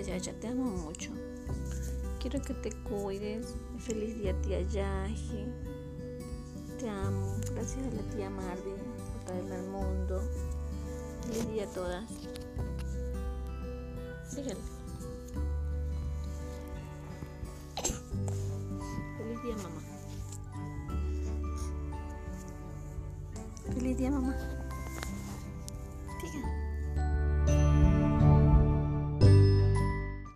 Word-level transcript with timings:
Yaya, 0.00 0.32
te 0.40 0.48
amo 0.48 0.64
mucho. 0.64 1.10
Quiero 2.18 2.40
que 2.40 2.54
te 2.54 2.70
cuides. 2.82 3.54
Feliz 3.78 4.16
día, 4.18 4.34
tía 4.42 4.62
Yaji. 4.62 5.46
Te 6.78 6.88
amo. 6.88 7.36
Gracias 7.52 7.78
a 7.78 7.94
la 7.94 8.02
tía 8.14 8.30
Marvin 8.30 8.76
por 9.12 9.24
traerme 9.24 9.54
al 9.54 9.66
mundo. 9.68 10.22
Feliz 11.26 11.50
día 11.50 11.64
a 11.64 11.72
todas. 11.72 12.04
Fíjate. 14.30 14.56
Feliz 19.18 19.42
día, 19.42 19.56
mamá. 19.56 19.82
Feliz 23.74 23.98
día, 23.98 24.10
mamá. 24.10 24.34
Diga. 26.22 26.71